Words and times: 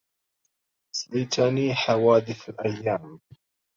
نسيتني 0.93 1.75
حوادث 1.75 2.49
الأيام 2.49 3.19